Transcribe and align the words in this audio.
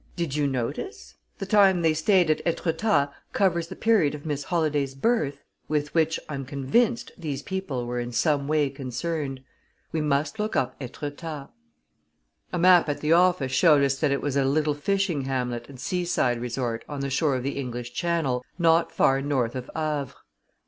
"Did 0.15 0.35
you 0.35 0.47
notice 0.47 1.13
the 1.37 1.45
time 1.45 1.83
they 1.83 1.93
stayed 1.93 2.31
at 2.31 2.41
Etretat 2.43 3.13
covers 3.33 3.67
the 3.67 3.75
period 3.75 4.15
of 4.15 4.25
Miss 4.25 4.45
Holladay's 4.45 4.95
birth, 4.95 5.43
with 5.67 5.93
which, 5.93 6.19
I'm 6.27 6.43
convinced, 6.43 7.11
these 7.19 7.43
people 7.43 7.85
were 7.85 7.99
in 7.99 8.11
some 8.11 8.47
way 8.47 8.71
concerned. 8.71 9.43
We 9.91 10.01
must 10.01 10.39
look 10.39 10.55
up 10.55 10.75
Etretat." 10.81 11.49
A 12.51 12.57
map 12.57 12.89
at 12.89 13.01
the 13.01 13.13
office 13.13 13.51
showed 13.51 13.83
us 13.83 13.99
that 13.99 14.09
it 14.09 14.23
was 14.23 14.35
a 14.35 14.43
little 14.43 14.73
fishing 14.73 15.25
hamlet 15.25 15.69
and 15.69 15.79
seaside 15.79 16.41
resort 16.41 16.83
on 16.89 17.01
the 17.01 17.11
shore 17.11 17.35
of 17.35 17.43
the 17.43 17.59
English 17.59 17.93
Channel, 17.93 18.43
not 18.57 18.91
far 18.91 19.21
north 19.21 19.53
of 19.55 19.69
Havre. 19.75 20.15